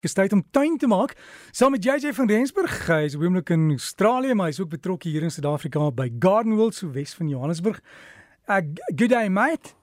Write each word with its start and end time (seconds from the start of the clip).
Dis 0.00 0.14
tyd 0.16 0.32
om 0.32 0.40
tuin 0.50 0.78
te 0.80 0.88
maak. 0.88 1.12
Saam 1.52 1.74
met 1.76 1.84
JJ 1.84 2.14
van 2.16 2.28
Rensburg, 2.30 2.72
hy 2.88 3.02
is 3.04 3.18
oomblik 3.20 3.50
in 3.52 3.66
Australië, 3.74 4.32
maar 4.32 4.48
hy 4.48 4.54
is 4.54 4.60
ook 4.62 4.70
betrokke 4.72 5.10
hier 5.12 5.26
in 5.26 5.32
Suid-Afrika 5.34 5.90
by 5.92 6.06
Garden 6.18 6.56
World 6.56 6.78
so 6.78 6.88
Wes 6.94 7.12
van 7.18 7.28
Johannesburg. 7.28 7.82
Uh, 8.48 8.62
good 8.96 9.12
day, 9.12 9.28
mate. 9.28 9.74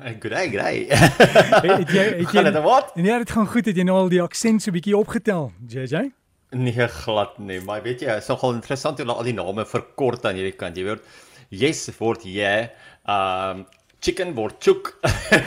Hey, 0.00 0.16
good 0.18 0.34
day, 0.34 0.50
good 0.50 0.64
day. 0.64 0.82
het 1.84 1.94
jy 1.94 2.08
het 2.24 2.34
jy 2.34 2.44
dit 2.48 2.58
wat? 2.64 2.90
Nee, 2.98 3.22
dit 3.22 3.30
gaan 3.36 3.46
goed. 3.54 3.70
Het 3.70 3.78
jy 3.78 3.86
nou 3.86 4.00
al 4.00 4.10
die 4.10 4.22
aksent 4.24 4.66
so 4.66 4.74
bietjie 4.74 4.98
opgetel, 4.98 5.52
JJ? 5.70 6.08
Nee, 6.50 6.90
glad 6.90 7.38
nie, 7.38 7.60
maar 7.62 7.86
weet 7.86 8.02
jy, 8.02 8.18
is 8.18 8.30
nogal 8.34 8.56
interessant 8.58 8.98
hoe 8.98 9.06
al 9.14 9.28
die 9.30 9.36
name 9.38 9.62
verkort 9.62 10.26
aan 10.26 10.42
hierdie 10.42 10.58
kant. 10.58 10.74
Jy 10.74 10.88
weet, 10.90 11.06
yes 11.54 11.86
word 12.02 12.26
yeah, 12.26 12.72
um 13.06 13.62
chicken 14.00 14.34
word 14.34 14.58
chook. 14.58 14.98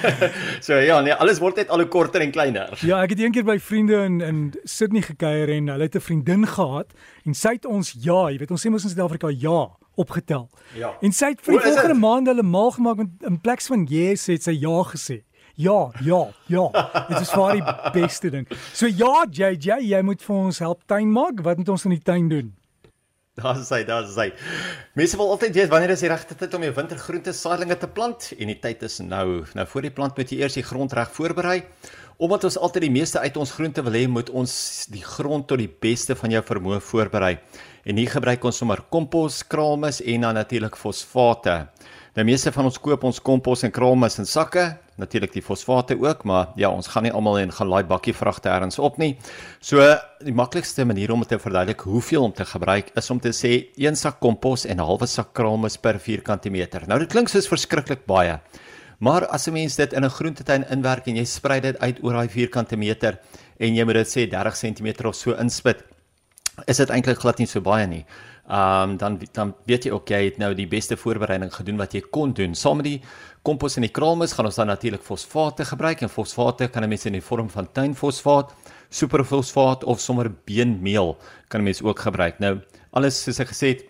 so 0.65 0.77
ja, 0.77 1.01
nee, 1.01 1.13
alles 1.13 1.39
word 1.39 1.55
net 1.61 1.69
al 1.69 1.83
hoe 1.83 1.87
korter 1.87 2.21
en 2.21 2.31
kleiner. 2.31 2.73
Ja, 2.85 3.01
ek 3.03 3.15
het 3.15 3.23
eendag 3.25 3.47
by 3.47 3.57
vriende 3.59 4.03
in 4.05 4.21
in 4.21 4.41
Sydney 4.63 5.01
gekuier 5.01 5.49
en 5.57 5.67
hulle 5.73 5.89
het 5.89 5.95
'n 5.95 6.07
vriendin 6.07 6.47
gehad 6.47 6.93
en 7.25 7.33
sy 7.33 7.57
het 7.57 7.65
ons 7.65 7.95
ja, 7.99 8.29
jy 8.29 8.37
weet 8.37 8.51
ons 8.51 8.65
sê 8.65 8.69
mos 8.69 8.83
in 8.83 8.93
Suid-Afrika 8.93 9.29
ja 9.29 9.69
opgetel. 9.95 10.49
Ja. 10.73 10.95
En 11.01 11.11
sy 11.13 11.33
het 11.33 11.41
vir 11.41 11.57
die 11.57 11.61
volgende 11.67 11.99
maand 11.99 12.27
hulle 12.27 12.43
maal 12.43 12.71
gemaak 12.71 12.97
met 12.97 13.29
in 13.29 13.39
plek 13.41 13.61
van 13.61 13.85
yes 13.89 14.25
het 14.27 14.43
sy 14.43 14.57
ja 14.57 14.81
gesê. 14.89 15.21
Ja, 15.55 15.91
ja, 16.01 16.27
ja. 16.49 16.63
Dit 17.09 17.19
is 17.19 17.29
vir 17.29 17.59
die 17.59 17.91
beste 17.93 18.29
ding. 18.33 18.47
So 18.73 18.89
ja, 18.89 19.25
JJ, 19.29 19.83
jy 19.85 20.01
moet 20.01 20.23
vir 20.25 20.35
ons 20.35 20.59
help 20.59 20.81
tuin 20.89 21.11
maak. 21.13 21.43
Wat 21.45 21.57
moet 21.57 21.69
ons 21.69 21.85
in 21.85 21.93
die 21.93 22.01
tuin 22.01 22.29
doen? 22.29 22.53
Daar 23.33 23.57
is 23.57 23.69
hy, 23.73 23.79
daar 23.81 24.03
is 24.05 24.13
hy. 24.13 24.27
Mense 24.93 25.17
wil 25.17 25.31
altyd 25.33 25.55
weet 25.57 25.69
wanneer 25.71 25.95
is 25.95 26.03
die 26.05 26.09
regte 26.11 26.35
tyd 26.37 26.53
om 26.53 26.61
jou 26.67 26.73
wintergroente 26.77 27.31
saailinge 27.33 27.79
te 27.81 27.87
plant 27.89 28.27
en 28.37 28.51
die 28.51 28.59
tyd 28.61 28.83
is 28.85 28.99
nou. 29.01 29.41
Nou 29.57 29.65
voor 29.71 29.87
die 29.87 29.91
plant 29.95 30.19
moet 30.19 30.29
jy 30.29 30.43
eers 30.43 30.57
die 30.59 30.65
grond 30.67 30.93
reg 30.93 31.09
voorberei. 31.15 31.63
Omdat 32.21 32.45
ons 32.45 32.59
altyd 32.61 32.85
die 32.85 32.91
meeste 32.93 33.23
uit 33.23 33.39
ons 33.41 33.55
groente 33.55 33.81
wil 33.81 33.97
hê, 33.97 34.03
moet 34.05 34.29
ons 34.29 34.53
die 34.93 35.01
grond 35.01 35.47
tot 35.49 35.57
die 35.57 35.71
beste 35.81 36.13
van 36.19 36.35
jou 36.35 36.43
vermoë 36.45 36.77
voorberei. 36.85 37.31
En 37.89 37.97
hier 37.97 38.13
gebruik 38.13 38.45
ons 38.45 38.61
sommer 38.61 38.85
kompos, 38.93 39.41
kraalmis 39.49 40.03
en 40.05 40.29
dan 40.29 40.37
natuurlik 40.37 40.77
fosfate. 40.77 41.57
Nou 42.13 42.29
meeste 42.29 42.53
van 42.53 42.69
ons 42.69 42.77
koop 42.77 43.09
ons 43.09 43.17
kompos 43.17 43.65
en 43.65 43.73
kraalmis 43.73 44.21
in 44.21 44.29
sakke, 44.29 44.75
natuurlik 44.95 45.33
die 45.33 45.41
fosfate 45.41 45.97
ook, 45.99 46.23
maar 46.23 46.51
ja, 46.55 46.69
ons 46.69 46.87
gaan 46.87 47.03
nie 47.03 47.11
almal 47.11 47.39
en 47.39 47.51
gaan 47.51 47.67
laai 47.67 47.83
bakkie 47.83 48.13
vragte 48.13 48.49
ergens 48.49 48.79
op 48.79 48.97
nie. 49.01 49.17
So 49.59 49.81
die 50.23 50.33
maklikste 50.33 50.85
manier 50.85 51.11
om 51.11 51.23
te 51.23 51.39
verduidelik 51.39 51.85
hoeveel 51.87 52.23
om 52.23 52.33
te 52.33 52.45
gebruik 52.45 52.91
is 52.95 53.09
om 53.09 53.19
te 53.19 53.33
sê 53.33 53.53
1 53.75 53.95
sak 53.95 54.19
kompos 54.19 54.65
en 54.65 54.77
'n 54.77 54.85
halwe 54.85 55.07
sak 55.07 55.33
kraalmis 55.33 55.77
per 55.77 55.99
vierkante 55.99 56.49
meter. 56.49 56.87
Nou 56.87 56.99
dit 56.99 57.09
klink 57.09 57.29
soos 57.29 57.47
verskriklik 57.47 58.05
baie. 58.05 58.39
Maar 58.99 59.27
as 59.27 59.47
'n 59.47 59.53
mens 59.53 59.75
dit 59.75 59.93
in 59.93 60.05
'n 60.05 60.09
groentetuin 60.09 60.65
inwerk 60.69 61.07
en 61.07 61.15
jy 61.15 61.25
sprei 61.25 61.59
dit 61.59 61.79
uit 61.79 62.03
oor 62.03 62.13
daai 62.13 62.29
vierkante 62.29 62.77
meter 62.77 63.19
en 63.59 63.75
jy 63.75 63.83
moet 63.83 63.93
dit 63.95 64.07
sê 64.07 64.29
30 64.29 64.55
cm 64.55 65.07
of 65.07 65.15
so 65.15 65.33
inspit, 65.33 65.83
is 66.65 66.77
dit 66.77 66.89
eintlik 66.89 67.19
glad 67.19 67.37
nie 67.37 67.47
so 67.47 67.61
baie 67.61 67.87
nie. 67.87 68.05
Ehm 68.43 68.89
um, 68.89 68.97
dan 68.97 69.19
dan 69.31 69.53
weet 69.65 69.85
jy 69.85 69.91
ook 69.91 70.09
jy 70.09 70.25
het 70.25 70.37
nou 70.37 70.53
die 70.53 70.67
beste 70.67 70.97
voorbereiding 70.99 71.53
gedoen 71.53 71.77
wat 71.79 71.93
jy 71.93 72.01
kon 72.11 72.33
doen. 72.35 72.55
Saam 72.55 72.81
met 72.81 72.85
die 72.89 73.01
kompos 73.41 73.77
en 73.79 73.85
die 73.87 73.91
kraalmis 73.91 74.33
gaan 74.35 74.45
ons 74.45 74.59
dan 74.59 74.67
natuurlik 74.67 75.03
fosfate 75.03 75.63
gebruik 75.65 76.01
en 76.01 76.09
fosfate 76.09 76.67
kan 76.67 76.83
'n 76.83 76.89
mens 76.89 77.05
in 77.05 77.13
die 77.13 77.21
vorm 77.21 77.49
van 77.49 77.71
tuinfosfaat, 77.71 78.51
superfosfaat 78.89 79.83
of 79.83 79.99
sommer 79.99 80.29
beenmeel 80.45 81.17
kan 81.47 81.61
'n 81.61 81.63
mens 81.63 81.81
ook 81.81 81.99
gebruik. 81.99 82.39
Nou 82.39 82.59
alles 82.91 83.23
soos 83.23 83.39
ek 83.39 83.47
gesê 83.47 83.67
het 83.67 83.85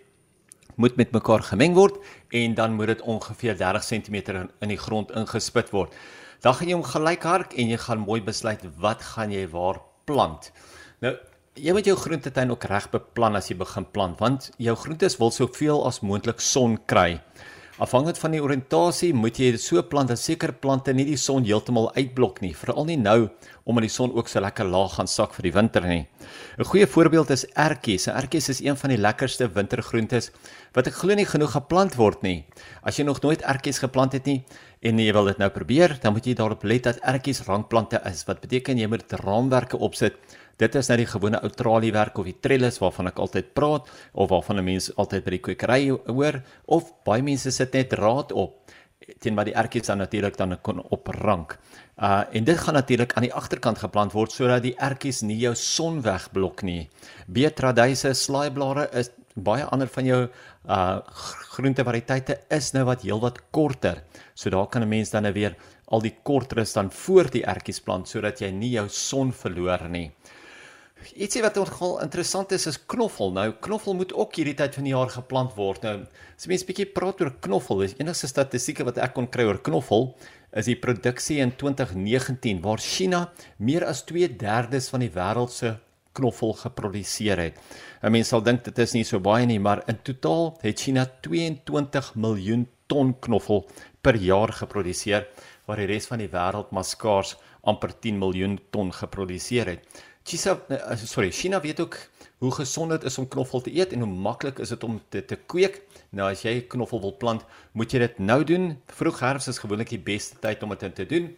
moet 0.76 0.96
met 0.96 1.12
mekaar 1.12 1.42
gemeng 1.42 1.74
word 1.74 1.98
en 2.30 2.54
dan 2.54 2.74
moet 2.74 2.86
dit 2.86 3.02
ongeveer 3.02 3.56
30 3.56 3.84
cm 3.84 4.14
in, 4.14 4.50
in 4.60 4.68
die 4.68 4.78
grond 4.78 5.10
ingespit 5.10 5.70
word. 5.70 5.92
Dan 6.40 6.54
gaan 6.54 6.68
jy 6.68 6.74
hom 6.74 6.84
gelyk 6.84 7.22
hark 7.22 7.54
en 7.54 7.68
jy 7.68 7.76
gaan 7.76 7.98
mooi 7.98 8.22
besluit 8.22 8.60
wat 8.78 9.02
gaan 9.02 9.30
jy 9.32 9.48
waar 9.48 9.80
plant. 10.04 10.52
Nou 11.00 11.16
jy 11.54 11.70
moet 11.70 11.86
jou 11.86 11.94
groentetuin 11.94 12.50
ook 12.50 12.64
reg 12.66 12.86
beplan 12.90 13.38
as 13.38 13.46
jy 13.50 13.54
begin 13.60 13.84
plant 13.94 14.18
want 14.18 14.48
jou 14.58 14.74
groentes 14.78 15.14
wil 15.20 15.30
soveel 15.30 15.84
as 15.86 16.00
moontlik 16.02 16.42
son 16.42 16.80
kry. 16.90 17.20
Afhangend 17.82 18.18
van 18.22 18.34
die 18.34 18.40
oriëntasie 18.42 19.08
moet 19.14 19.38
jy 19.38 19.52
dit 19.54 19.62
so 19.62 19.82
plant 19.90 20.10
dat 20.10 20.18
sekere 20.18 20.54
plante 20.54 20.92
nie 20.94 21.06
die 21.08 21.18
son 21.18 21.46
heeltemal 21.46 21.88
uitblok 21.96 22.40
nie, 22.42 22.52
veral 22.54 22.86
nie 22.86 22.98
nou 22.98 23.28
omdat 23.64 23.86
die 23.86 23.90
son 23.90 24.12
ook 24.14 24.28
so 24.30 24.42
lekker 24.42 24.68
laag 24.68 24.98
gaan 24.98 25.10
sak 25.10 25.34
vir 25.34 25.48
die 25.48 25.54
winter 25.54 25.86
nie. 25.86 26.06
'n 26.58 26.64
Goeie 26.64 26.86
voorbeeld 26.86 27.30
is 27.30 27.46
ertjies. 27.54 28.06
Ertjies 28.06 28.48
is 28.48 28.60
een 28.60 28.76
van 28.76 28.90
die 28.90 28.98
lekkerste 28.98 29.48
wintergroentes 29.48 30.30
wat 30.74 30.86
ek 30.86 30.94
glo 30.94 31.14
nie 31.14 31.26
genoeg 31.26 31.54
geplant 31.54 31.96
word 31.96 32.22
nie. 32.22 32.44
As 32.82 32.98
jy 32.98 33.04
nog 33.04 33.22
nooit 33.22 33.42
ertjies 33.42 33.78
geplant 33.78 34.12
het 34.12 34.26
nie 34.26 34.44
en 34.84 34.98
jy 35.00 35.12
wil 35.16 35.30
dit 35.32 35.38
nou 35.40 35.50
probeer, 35.50 35.96
dan 36.02 36.12
moet 36.12 36.26
jy 36.26 36.34
daarop 36.36 36.64
let 36.68 36.84
dat 36.84 37.02
ertjies 37.02 37.42
rankplante 37.48 38.00
is. 38.04 38.24
Wat 38.28 38.40
beteken 38.44 38.78
jy 38.78 38.86
moet 38.86 39.12
raamwerke 39.24 39.80
opsit 39.80 40.20
Dit 40.60 40.76
is 40.78 40.86
nou 40.86 40.96
die 41.00 41.08
gewone 41.10 41.40
outraliewerk 41.42 42.18
of 42.20 42.28
die 42.28 42.36
trellis 42.38 42.78
waarvan 42.78 43.10
ek 43.10 43.18
altyd 43.22 43.48
praat 43.58 43.88
of 44.12 44.30
waarvan 44.30 44.60
'n 44.60 44.64
mens 44.64 44.90
altyd 44.94 45.24
by 45.24 45.30
die 45.30 45.44
kwekery 45.46 45.90
hoor 45.90 46.42
of 46.66 46.92
baie 47.04 47.22
mense 47.22 47.50
sit 47.50 47.74
net 47.74 47.92
raad 47.92 48.30
op 48.32 48.60
teen 49.20 49.34
wat 49.34 49.46
die 49.46 49.54
ertjies 49.54 49.86
dan 49.86 49.98
natuurlik 49.98 50.36
dan 50.36 50.56
kon 50.62 50.80
oprank. 50.90 51.58
Uh 51.98 52.24
en 52.32 52.44
dit 52.44 52.58
gaan 52.58 52.74
natuurlik 52.74 53.12
aan 53.12 53.26
die 53.26 53.34
agterkant 53.34 53.78
geplant 53.78 54.12
word 54.12 54.32
sodat 54.32 54.62
die 54.62 54.76
ertjies 54.78 55.22
nie 55.22 55.38
jou 55.38 55.54
son 55.54 56.00
wegblok 56.02 56.62
nie. 56.62 56.88
Beetradyse, 57.26 58.14
slaaiblare 58.14 58.88
is 58.92 59.10
baie 59.34 59.64
ander 59.64 59.90
van 59.90 60.06
jou 60.06 60.20
uh 60.24 60.98
groentevariëteite 61.54 62.38
is 62.54 62.72
nou 62.74 62.84
wat 62.88 63.02
heelwat 63.02 63.40
korter. 63.50 64.02
So 64.34 64.50
daar 64.50 64.66
kan 64.66 64.82
'n 64.82 64.88
mens 64.88 65.10
dan 65.10 65.22
nou 65.22 65.32
weer 65.32 65.56
al 65.86 66.00
die 66.00 66.14
korteres 66.22 66.72
dan 66.72 66.90
voor 66.90 67.30
die 67.30 67.44
ertjies 67.44 67.80
plant 67.80 68.08
sodat 68.08 68.40
jy 68.40 68.50
nie 68.50 68.70
jou 68.70 68.88
son 68.88 69.32
verloor 69.32 69.88
nie. 69.88 70.12
Ietsie 71.14 71.42
wat 71.42 71.54
nogal 71.54 72.00
interessant 72.00 72.52
is 72.52 72.66
is 72.66 72.78
knoffel. 72.86 73.32
Nou 73.32 73.52
knoffel 73.60 73.94
moet 73.94 74.12
ook 74.12 74.34
hierdie 74.34 74.54
tyd 74.54 74.74
van 74.74 74.84
die 74.84 74.94
jaar 74.94 75.10
geplant 75.10 75.54
word. 75.54 75.82
Nou 75.82 76.06
as 76.36 76.46
mens 76.46 76.64
bietjie 76.64 76.86
praat 76.86 77.20
oor 77.20 77.34
knoffel, 77.40 77.82
is 77.82 77.94
enigste 77.98 78.26
statistieke 78.26 78.84
wat 78.84 78.98
ek 78.98 79.14
kon 79.14 79.28
kry 79.28 79.44
oor 79.44 79.60
knoffel 79.60 80.14
is 80.54 80.68
die 80.70 80.78
produksie 80.78 81.40
in 81.42 81.52
2019 81.58 82.60
waar 82.62 82.78
China 82.78 83.32
meer 83.58 83.84
as 83.84 84.04
2/3 84.06 84.88
van 84.90 85.00
die 85.00 85.10
wêreld 85.10 85.50
se 85.50 85.76
knoffel 86.14 86.54
geproduseer 86.62 87.42
het. 87.42 87.58
'n 88.02 88.10
Mens 88.10 88.28
sal 88.28 88.42
dink 88.42 88.64
dit 88.64 88.78
is 88.78 88.94
nie 88.94 89.04
so 89.04 89.20
baie 89.20 89.46
nie, 89.46 89.60
maar 89.60 89.82
in 89.86 89.98
totaal 90.02 90.56
het 90.62 90.80
China 90.80 91.06
22 91.20 92.14
miljoen 92.14 92.68
ton 92.86 93.14
knoffel 93.20 93.66
per 94.00 94.16
jaar 94.16 94.52
geproduseer, 94.52 95.26
waar 95.66 95.76
die 95.76 95.86
res 95.86 96.06
van 96.06 96.18
die 96.18 96.28
wêreld 96.28 96.70
maar 96.70 96.84
skaars 96.84 97.36
amper 97.62 97.92
10 98.00 98.18
miljoen 98.18 98.58
ton 98.70 98.92
geproduseer 98.92 99.66
het. 99.66 100.02
China 100.24 100.58
uh, 100.68 100.96
sorry, 100.96 101.30
China 101.30 101.60
weet 101.60 101.80
ook 101.80 101.96
hoe 102.38 102.52
gesond 102.52 102.90
dit 102.90 103.04
is 103.04 103.18
om 103.18 103.28
knoffel 103.28 103.60
te 103.60 103.72
eet 103.72 103.92
en 103.92 104.04
hoe 104.04 104.08
maklik 104.08 104.58
is 104.58 104.68
dit 104.68 104.84
om 104.84 105.00
dit 105.08 105.26
te 105.28 105.36
kweek. 105.36 105.80
Nou 106.10 106.30
as 106.30 106.44
jy 106.44 106.60
knoffel 106.68 107.00
wil 107.00 107.16
plant, 107.16 107.44
moet 107.72 107.92
jy 107.92 108.02
dit 108.04 108.18
nou 108.18 108.40
doen. 108.44 108.74
Vroeg 108.92 109.20
herfs 109.20 109.48
is 109.52 109.60
gewoonlik 109.62 109.92
die 109.92 110.00
beste 110.00 110.40
tyd 110.40 110.62
om 110.62 110.72
dit 110.76 110.94
te 110.94 111.06
doen. 111.08 111.30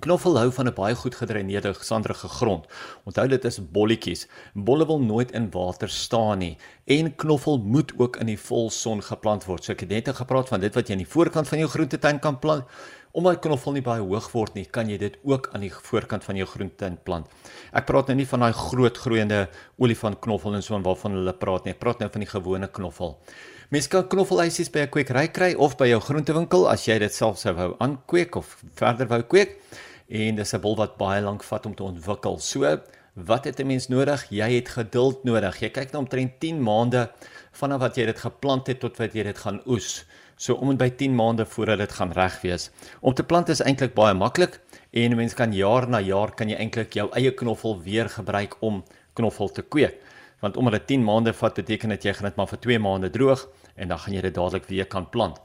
Knoffel 0.00 0.38
hou 0.38 0.50
van 0.52 0.66
'n 0.66 0.74
baie 0.74 0.94
goed 0.94 1.14
gedreineerde, 1.14 1.74
sanderige 1.80 2.28
grond. 2.28 2.66
Onthou 3.04 3.28
dit 3.28 3.44
is 3.44 3.58
bolletjies. 3.72 4.28
Bolle 4.54 4.86
wil 4.86 5.00
nooit 5.00 5.32
in 5.32 5.50
water 5.50 5.88
staan 5.88 6.38
nie 6.38 6.56
en 6.86 7.14
knoffel 7.16 7.58
moet 7.58 7.92
ook 7.98 8.16
in 8.16 8.26
die 8.26 8.38
volson 8.38 9.02
geplant 9.02 9.44
word. 9.44 9.64
So 9.64 9.72
ek 9.72 9.80
het 9.80 9.88
net 9.88 10.08
gepraat 10.16 10.48
van 10.48 10.60
dit 10.60 10.74
wat 10.74 10.88
jy 10.88 10.92
aan 10.96 11.04
die 11.04 11.12
voorkant 11.12 11.48
van 11.48 11.58
jou 11.58 11.68
groentetuin 11.68 12.18
kan 12.18 12.38
plant. 12.38 12.64
Omdat 13.12 13.40
knoffel 13.42 13.72
nie 13.72 13.82
baie 13.82 14.00
hoog 14.00 14.32
word 14.32 14.54
nie, 14.54 14.64
kan 14.64 14.88
jy 14.88 14.96
dit 14.98 15.16
ook 15.22 15.48
aan 15.52 15.60
die 15.60 15.72
voorkant 15.72 16.24
van 16.24 16.36
jou 16.36 16.46
groentetuin 16.46 16.98
plant. 17.02 17.26
Ek 17.72 17.86
praat 17.86 18.06
nou 18.06 18.16
nie 18.16 18.26
van 18.26 18.40
daai 18.40 18.52
groot 18.52 18.98
groeiende 18.98 19.48
olifantknoffel 19.78 20.54
en 20.54 20.62
so 20.62 20.74
en 20.74 20.82
waarvan 20.82 21.12
hulle 21.18 21.32
praat 21.32 21.64
nie. 21.64 21.74
Ek 21.74 21.80
praat 21.82 21.98
nou 22.00 22.10
van 22.10 22.20
die 22.20 22.30
gewone 22.30 22.68
knoffel. 22.68 23.18
Mens 23.70 23.86
kan 23.86 24.08
knoffelhuisies 24.08 24.70
by 24.70 24.80
'n 24.80 24.90
kwekery 24.90 25.28
kry 25.28 25.54
of 25.54 25.76
by 25.76 25.86
jou 25.86 26.00
groentewinkel 26.00 26.68
as 26.68 26.86
jy 26.86 26.98
dit 26.98 27.14
self 27.14 27.38
sou 27.38 27.54
wou 27.54 27.76
aankweek 27.78 28.36
of 28.36 28.56
verder 28.74 29.06
wou 29.06 29.22
kweek. 29.22 29.60
En 30.10 30.34
dis 30.34 30.54
'n 30.54 30.60
bul 30.60 30.76
wat 30.76 30.96
baie 30.98 31.22
lank 31.22 31.42
vat 31.42 31.66
om 31.66 31.74
te 31.74 31.82
ontwikkel. 31.82 32.38
So, 32.38 32.80
wat 33.14 33.44
het 33.44 33.60
'n 33.60 33.66
mens 33.66 33.88
nodig? 33.88 34.26
Jy 34.30 34.50
het 34.54 34.68
geduld 34.68 35.24
nodig. 35.24 35.60
Jy 35.60 35.70
kyk 35.70 35.92
nou 35.92 36.02
omtrent 36.02 36.40
10 36.40 36.62
maande 36.62 37.10
vanaf 37.52 37.80
wat 37.80 37.96
jy 37.96 38.04
dit 38.06 38.18
geplant 38.18 38.66
het 38.66 38.80
tot 38.80 38.96
wat 38.96 39.12
jy 39.12 39.22
dit 39.22 39.38
gaan 39.38 39.60
oes. 39.66 40.04
So 40.36 40.54
om 40.54 40.70
en 40.70 40.76
by 40.76 40.88
10 40.90 41.14
maande 41.14 41.46
voordat 41.46 41.78
dit 41.78 41.92
gaan 41.92 42.12
reg 42.12 42.40
wees. 42.40 42.70
Om 43.00 43.14
te 43.14 43.24
plant 43.24 43.48
is 43.48 43.60
eintlik 43.60 43.94
baie 43.94 44.14
maklik 44.14 44.60
en 44.90 45.10
'n 45.10 45.16
mens 45.16 45.34
kan 45.34 45.52
jaar 45.52 45.88
na 45.88 46.00
jaar 46.00 46.34
kan 46.34 46.48
jy 46.48 46.56
eintlik 46.56 46.94
jou 46.94 47.10
eie 47.12 47.34
knoffel 47.34 47.82
weer 47.82 48.08
gebruik 48.08 48.56
om 48.60 48.84
knoffel 49.12 49.48
te 49.48 49.62
kweek. 49.62 49.94
Want 50.40 50.56
omdat 50.56 50.72
dit 50.72 50.86
10 50.86 51.04
maande 51.04 51.32
vat, 51.32 51.54
beteken 51.54 51.88
dit 51.88 52.02
jy 52.02 52.12
gaan 52.12 52.24
dit 52.24 52.36
maar 52.36 52.48
vir 52.48 52.58
2 52.58 52.78
maande 52.78 53.10
droog 53.10 53.48
en 53.76 53.88
dan 53.88 53.98
gaan 53.98 54.14
jy 54.14 54.20
dit 54.20 54.34
dadelik 54.34 54.64
weer 54.64 54.86
kan 54.86 55.10
plant. 55.10 55.40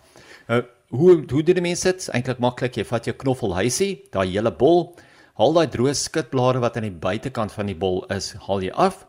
Nou, 0.48 0.64
hoe 0.90 1.24
hoe 1.32 1.44
doen 1.44 1.56
die 1.56 1.66
mense 1.66 1.92
dit? 1.92 2.08
Eintlik 2.14 2.40
maklik. 2.44 2.78
Jy 2.78 2.86
vat 2.86 3.06
jou 3.06 3.16
knoffelhuisie, 3.16 4.06
daai 4.14 4.28
hele 4.30 4.52
bol, 4.52 4.96
haal 5.40 5.54
daai 5.54 5.68
droë 5.72 5.96
skitblare 5.98 6.62
wat 6.64 6.78
aan 6.78 6.90
die 6.90 7.00
buitekant 7.06 7.52
van 7.52 7.68
die 7.72 7.78
bol 7.78 8.04
is, 8.14 8.34
haal 8.48 8.64
jy 8.64 8.72
af 8.72 9.06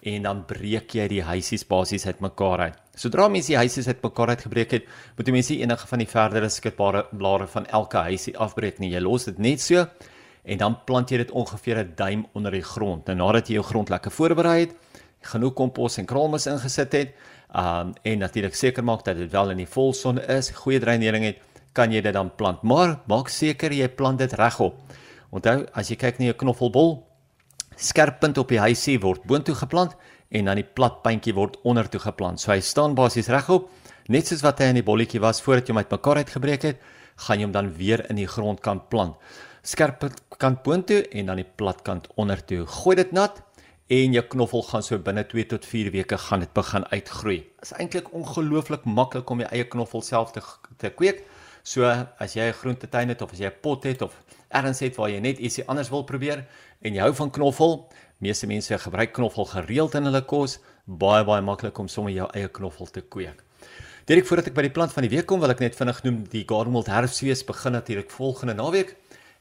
en 0.00 0.24
dan 0.24 0.38
breek 0.48 0.94
jy 0.96 1.04
die 1.12 1.20
huisies 1.20 1.66
basies 1.68 2.06
uitmekaar 2.08 2.62
uit. 2.70 2.76
Sodra 2.96 3.26
mens 3.28 3.50
die 3.50 3.58
huisies 3.58 3.88
uitmekaar 3.90 4.32
uitgebreek 4.32 4.70
het, 4.78 4.86
moet 5.16 5.28
jy 5.28 5.34
mens 5.34 5.50
nie 5.52 5.58
enige 5.60 5.88
van 5.90 6.00
die 6.00 6.08
verdere 6.08 6.48
skitbare 6.48 7.02
blare 7.12 7.48
van 7.52 7.68
elke 7.68 8.00
huisie 8.08 8.32
afbreek 8.40 8.80
nie. 8.80 8.94
Jy 8.94 9.02
los 9.04 9.28
dit 9.28 9.42
net 9.44 9.60
so 9.60 9.84
en 10.40 10.60
dan 10.60 10.78
plant 10.88 11.10
jy 11.12 11.20
dit 11.20 11.34
ongeveer 11.36 11.84
'n 11.84 11.92
duim 11.96 12.26
onder 12.32 12.52
die 12.52 12.64
grond. 12.64 13.06
Nou 13.06 13.16
nadat 13.16 13.48
jy 13.48 13.60
jou 13.60 13.64
grond 13.64 13.90
lekker 13.90 14.10
voorberei 14.10 14.60
het, 14.60 14.72
genoeg 15.20 15.54
kompos 15.54 15.98
en 16.00 16.08
kraalmis 16.08 16.46
ingesit 16.50 16.96
het, 16.96 17.14
um 17.50 17.92
en 18.06 18.18
natuurlik 18.22 18.54
seker 18.54 18.84
maak 18.84 19.04
dat 19.04 19.18
dit 19.18 19.30
wel 19.32 19.50
in 19.50 19.62
die 19.64 19.68
volson 19.68 20.20
is, 20.20 20.52
goeie 20.62 20.80
dreinering 20.80 21.24
het, 21.24 21.40
kan 21.72 21.92
jy 21.92 22.00
dit 22.02 22.14
dan 22.14 22.30
plant. 22.36 22.62
Maar 22.62 22.98
maak 23.10 23.28
seker 23.30 23.72
jy 23.72 23.88
plant 23.88 24.18
dit 24.18 24.32
regop. 24.38 24.78
Onthou, 25.30 25.64
as 25.74 25.90
jy 25.90 25.96
kyk 25.98 26.18
na 26.18 26.30
jou 26.30 26.38
knoffelbol, 26.42 26.96
skerp 27.76 28.20
punt 28.20 28.38
op 28.38 28.50
die 28.50 28.60
huisie 28.60 28.98
word 29.00 29.24
boontoe 29.28 29.54
geplant 29.54 29.94
en 30.30 30.50
dan 30.50 30.58
die 30.58 30.66
plat 30.66 31.00
puntjie 31.04 31.34
word 31.34 31.56
ondertoe 31.66 32.00
geplant. 32.02 32.40
So 32.42 32.52
hy 32.52 32.60
staan 32.62 32.96
basies 32.98 33.30
regop, 33.32 33.70
net 34.10 34.30
soos 34.30 34.42
wat 34.46 34.60
hy 34.62 34.70
in 34.72 34.80
die 34.80 34.86
bolletjie 34.86 35.22
was 35.22 35.42
voordat 35.42 35.68
jy 35.68 35.74
hom 35.74 35.82
uitmekaar 35.84 36.22
uitgebreek 36.24 36.66
het, 36.66 36.82
gaan 37.26 37.40
jy 37.40 37.46
hom 37.46 37.54
dan 37.54 37.70
weer 37.76 38.04
in 38.10 38.18
die 38.18 38.28
grond 38.30 38.62
kan 38.64 38.82
plant. 38.90 39.16
Skerp 39.66 40.06
kant 40.40 40.62
boontoe 40.64 41.02
en 41.12 41.30
dan 41.30 41.40
die 41.42 41.46
plat 41.46 41.82
kant 41.84 42.08
ondertoe. 42.16 42.64
Gooi 42.80 42.96
dit 42.96 43.10
nat 43.12 43.42
en 43.90 44.12
jou 44.14 44.22
knoffel 44.30 44.62
gaan 44.68 44.84
so 44.86 44.98
binne 45.02 45.24
2 45.26 45.46
tot 45.50 45.64
4 45.66 45.90
weke 45.90 46.18
gaan 46.28 46.44
dit 46.44 46.50
begin 46.54 46.84
uitgroei. 46.92 47.38
Dit 47.42 47.66
is 47.66 47.72
eintlik 47.74 48.12
ongelooflik 48.14 48.84
maklik 48.86 49.30
om 49.34 49.42
jou 49.42 49.48
eie 49.50 49.66
knoffel 49.66 50.04
self 50.06 50.30
te 50.36 50.42
te 50.78 50.92
kweek. 50.94 51.24
So 51.62 51.84
as 52.18 52.36
jy 52.36 52.46
'n 52.48 52.58
groentetuin 52.60 53.08
het 53.08 53.22
of 53.22 53.32
as 53.32 53.38
jy 53.38 53.46
'n 53.46 53.60
pot 53.60 53.82
het 53.84 54.02
of 54.02 54.14
ergens 54.48 54.78
het 54.80 54.96
waar 54.96 55.10
jy 55.10 55.18
net 55.18 55.38
ietsie 55.38 55.64
anders 55.66 55.90
wil 55.90 56.04
probeer 56.04 56.46
en 56.82 56.94
jy 56.94 57.00
hou 57.00 57.14
van 57.14 57.30
knoffel, 57.30 57.88
meeste 58.18 58.46
mense 58.46 58.78
gebruik 58.78 59.12
knoffel 59.12 59.44
gereeld 59.44 59.94
in 59.94 60.04
hulle 60.04 60.22
kos, 60.22 60.58
baie 60.86 61.24
baie 61.24 61.42
maklik 61.42 61.78
om 61.78 61.88
sommer 61.88 62.12
jou 62.12 62.28
eie 62.32 62.48
knoffel 62.48 62.86
te 62.86 63.00
kweek. 63.00 63.42
Direk 64.06 64.26
voordat 64.26 64.46
ek 64.46 64.54
by 64.54 64.62
die 64.62 64.70
plant 64.70 64.92
van 64.92 65.02
die 65.02 65.16
week 65.16 65.26
kom, 65.26 65.40
wil 65.40 65.50
ek 65.50 65.60
net 65.60 65.76
vinnig 65.76 66.02
noem 66.02 66.24
die 66.30 66.44
Garden 66.46 66.72
World 66.72 66.86
Herfsfees 66.86 67.44
begin 67.44 67.72
natuurlik 67.72 68.10
volgende 68.10 68.54
naweek. 68.54 68.96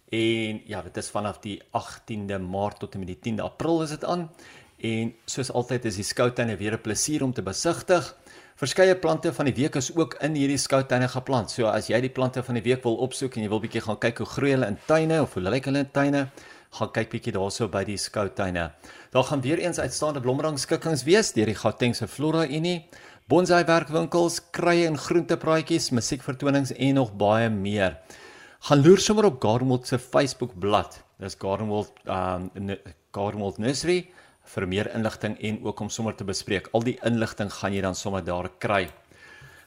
En 0.09 0.61
ja, 0.65 0.81
dit 0.81 0.97
is 0.97 1.09
vanaf 1.09 1.37
die 1.39 1.59
18de 1.77 2.39
Maart 2.41 2.79
tot 2.79 2.93
en 2.93 3.03
met 3.03 3.11
die 3.11 3.19
10de 3.21 3.45
April 3.45 3.83
is 3.85 3.89
dit 3.93 4.05
aan. 4.05 4.29
En 4.77 5.11
soos 5.25 5.51
altyd 5.51 5.85
is 5.85 5.99
die 5.99 6.07
skoutuine 6.07 6.55
weer 6.57 6.73
'n 6.73 6.81
plesier 6.81 7.23
om 7.23 7.33
te 7.33 7.41
besigtig. 7.41 8.15
Verskeie 8.55 8.95
plante 8.95 9.33
van 9.33 9.45
die 9.45 9.53
week 9.53 9.75
is 9.75 9.95
ook 9.95 10.13
in 10.13 10.33
hierdie 10.35 10.57
skoutuine 10.57 11.07
geplant. 11.07 11.51
So 11.51 11.65
as 11.65 11.87
jy 11.87 12.01
die 12.01 12.09
plante 12.09 12.43
van 12.43 12.53
die 12.53 12.63
week 12.63 12.83
wil 12.83 12.95
opsoek 12.95 13.35
en 13.35 13.43
jy 13.43 13.49
wil 13.49 13.59
bietjie 13.59 13.81
gaan 13.81 13.97
kyk 13.97 14.17
hoe 14.17 14.27
groei 14.27 14.51
hulle 14.51 14.67
in 14.67 14.77
tuine 14.85 15.21
of 15.21 15.33
hoe 15.33 15.43
lyk 15.43 15.65
hulle 15.65 15.79
in 15.79 15.91
tuine, 15.91 16.29
gaan 16.71 16.91
kyk 16.91 17.09
bietjie 17.09 17.33
daarso 17.33 17.67
by 17.67 17.83
die 17.83 17.97
skoutuine. 17.97 18.71
Daar 19.11 19.23
gaan 19.23 19.41
weer 19.41 19.59
eens 19.59 19.79
uitstaande 19.79 20.21
blomrangskikkings 20.21 21.03
wees 21.03 21.31
deur 21.33 21.45
die 21.45 21.55
Gautengse 21.55 22.07
Flora 22.07 22.47
Unie, 22.47 22.85
bonsai 23.27 23.63
werkwinkels, 23.63 24.41
kruie 24.51 24.87
en 24.87 24.97
groentepraatjies, 24.97 25.91
musiekvertonings 25.91 26.73
en 26.73 26.95
nog 26.95 27.13
baie 27.13 27.49
meer 27.49 27.97
gaan 28.59 28.81
loer 28.83 28.99
sommer 28.99 29.25
op 29.25 29.41
Gardenwold 29.41 29.87
se 29.87 29.99
Facebook 29.99 30.57
bladsy. 30.59 30.99
Dis 31.19 31.35
Gardenwold 31.39 31.91
um 32.05 32.49
Gardenwold 33.15 33.57
Nursery 33.57 34.09
vir 34.49 34.65
meer 34.67 34.89
inligting 34.95 35.37
en 35.45 35.59
ook 35.63 35.79
om 35.79 35.89
sommer 35.89 36.15
te 36.15 36.25
bespreek. 36.27 36.69
Al 36.73 36.83
die 36.83 36.97
inligting 37.05 37.51
gaan 37.53 37.73
jy 37.75 37.81
dan 37.85 37.95
sommer 37.95 38.23
daar 38.25 38.49
kry. 38.59 38.87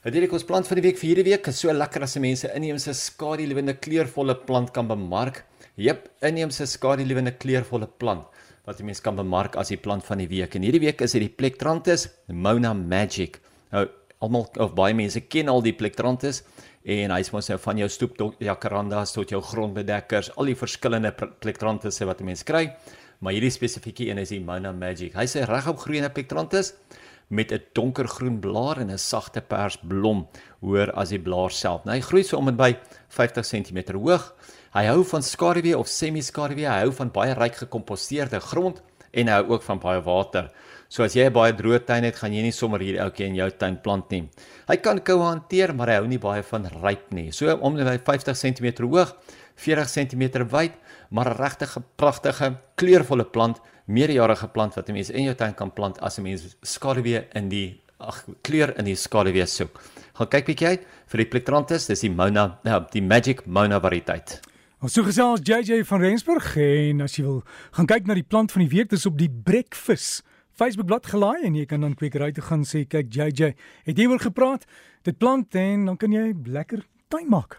Natuurlik 0.03 0.33
ons 0.35 0.43
plant 0.43 0.67
van 0.67 0.79
die 0.79 0.83
week 0.83 0.99
vir 0.99 1.09
hierdie 1.09 1.29
week 1.31 1.47
is 1.47 1.61
so 1.63 1.71
lekker 1.71 2.03
as 2.03 2.17
mense 2.19 2.49
inheemse 2.51 2.93
skadulewende 2.97 3.77
kleurvolle 3.79 4.35
plant 4.47 4.73
kan 4.75 4.89
bemark. 4.89 5.43
Jep, 5.79 6.09
inheemse 6.21 6.67
skadulewende 6.69 7.33
kleurvolle 7.39 7.87
plant 7.87 8.27
wat 8.63 8.79
jy 8.79 8.85
mens 8.87 9.01
kan 9.03 9.15
bemark 9.17 9.57
as 9.59 9.73
die 9.73 9.79
plant 9.79 10.05
van 10.07 10.21
die 10.21 10.29
week. 10.31 10.53
En 10.55 10.63
hierdie 10.63 10.83
week 10.85 11.01
is 11.03 11.15
dit 11.15 11.25
die 11.25 11.31
Plectranthus 11.31 12.07
Mona 12.31 12.71
Magic. 12.73 13.41
Nou 13.73 13.87
almal 14.23 14.45
of 14.63 14.71
baie 14.77 14.95
mense 14.95 15.19
ken 15.27 15.51
al 15.51 15.63
die 15.65 15.73
Plectranthus 15.75 16.43
en 16.83 17.11
hy's 17.11 17.31
mos 17.31 17.47
nou 17.49 17.57
van 17.63 17.77
jou 17.77 17.89
stoep 17.89 18.17
jacarandas 18.43 19.13
tot 19.15 19.29
jou 19.31 19.41
grondbedekkers, 19.41 20.33
al 20.37 20.51
die 20.51 20.55
verskillende 20.55 21.11
plektrantusse 21.13 22.05
wat 22.05 22.21
'n 22.21 22.25
mens 22.25 22.43
kry. 22.43 22.75
Maar 23.19 23.33
hierdie 23.33 23.51
spesifieke 23.51 24.09
een 24.09 24.17
is 24.17 24.29
die 24.29 24.41
Mona 24.41 24.71
Magic. 24.71 25.13
Hy's 25.13 25.35
'n 25.35 25.45
regop 25.45 25.79
groeiende 25.79 26.09
plektrantus 26.09 26.73
met 27.29 27.51
'n 27.51 27.61
donkergroen 27.73 28.39
blaar 28.39 28.77
en 28.77 28.91
'n 28.91 28.97
sagte 28.97 29.41
pers 29.41 29.77
blom, 29.77 30.27
hoër 30.61 30.91
as 30.93 31.09
die 31.09 31.19
blaar 31.19 31.51
self. 31.51 31.85
Nou 31.85 31.95
hy 31.95 32.01
groei 32.01 32.23
so 32.23 32.37
om 32.37 32.47
en 32.47 32.55
by 32.55 32.77
50 33.07 33.45
cm 33.45 33.93
hoog. 33.93 34.33
Hy 34.73 34.85
hou 34.85 35.03
van 35.03 35.21
skaduwee 35.23 35.77
of 35.77 35.87
semi-skaduwee. 35.87 36.67
Hy 36.67 36.79
hou 36.79 36.91
van 36.91 37.11
baie 37.11 37.33
ryk 37.33 37.55
gekomposteerde 37.55 38.39
grond 38.39 38.81
en 39.11 39.27
hy 39.27 39.33
hou 39.33 39.49
ook 39.49 39.63
van 39.63 39.79
baie 39.79 40.01
water. 40.01 40.51
So 40.93 41.01
as 41.01 41.15
jy 41.17 41.25
'n 41.25 41.33
baie 41.33 41.53
droë 41.57 41.87
tuin 41.87 42.03
het, 42.05 42.15
gaan 42.21 42.33
jy 42.33 42.43
nie 42.43 42.53
sommer 42.53 42.79
hier 42.79 42.99
elke 43.01 43.25
in 43.25 43.33
jou 43.33 43.49
tuin 43.49 43.81
plant 43.81 44.11
nie. 44.11 44.29
Hy 44.67 44.77
kan 44.77 44.99
koue 44.99 45.23
hanteer, 45.25 45.73
maar 45.73 45.87
hy 45.89 45.95
hou 45.95 46.05
nie 46.07 46.19
baie 46.19 46.43
van 46.43 46.69
ryp 46.83 47.11
nie. 47.11 47.31
So 47.31 47.49
om 47.49 47.73
by 47.73 47.97
50 47.97 48.37
cm 48.37 48.85
hoog, 48.85 49.15
40 49.55 49.89
cm 49.89 50.45
wyd, 50.51 50.73
maar 51.09 51.33
'n 51.33 51.37
regtig 51.37 51.77
pragtige, 51.97 52.57
kleurvolle 52.77 53.25
plant, 53.25 53.59
meerjarige 53.87 54.47
plant 54.53 54.75
wat 54.75 54.89
'n 54.89 54.93
mens 54.93 55.09
in 55.09 55.23
jou 55.23 55.33
tuin 55.33 55.55
kan 55.55 55.71
plant 55.73 55.99
as 55.99 56.19
'n 56.19 56.23
mens 56.23 56.55
skaduwee 56.61 57.25
in 57.33 57.49
die 57.49 57.81
ag 57.99 58.25
kleur 58.43 58.77
in 58.77 58.85
die 58.85 58.95
skaduwee 58.95 59.47
soek. 59.47 59.81
Gaan 60.13 60.27
kyk 60.27 60.45
bietjie 60.45 60.67
uit 60.67 60.81
vir 61.07 61.17
die 61.17 61.25
Plectranthus, 61.25 61.87
dis 61.87 62.01
die 62.01 62.11
Mona, 62.11 62.59
nou 62.63 62.85
die 62.91 63.01
Magic 63.01 63.47
Mona 63.47 63.79
variëteit. 63.79 64.41
Ons 64.79 64.93
so 64.93 65.01
gesels 65.03 65.41
JJ 65.41 65.83
van 65.85 66.01
Rensburg 66.01 66.55
en 66.57 67.01
as 67.01 67.15
jy 67.15 67.23
wil 67.23 67.43
gaan 67.71 67.87
kyk 67.87 68.05
na 68.05 68.13
die 68.13 68.29
plant 68.29 68.51
van 68.51 68.61
die 68.61 68.77
week, 68.77 68.89
dis 68.89 69.05
op 69.05 69.17
die 69.17 69.29
Breakfast 69.29 70.23
Facebook 70.53 70.87
bladsy 70.87 71.09
gelaai 71.15 71.45
en 71.47 71.55
jy 71.57 71.65
kan 71.65 71.81
dan 71.81 71.95
kwekery 71.97 72.31
toe 72.33 72.45
gaan 72.45 72.65
sê 72.69 72.83
kyk 72.85 73.09
JJ 73.09 73.53
het 73.87 73.97
jy 73.97 74.05
oor 74.07 74.21
gepraat? 74.21 74.67
Dit 75.01 75.17
plant 75.17 75.55
en 75.57 75.85
dan 75.89 75.97
kan 75.97 76.13
jy 76.13 76.31
lekker 76.45 76.85
tuin 77.09 77.29
maak 77.29 77.57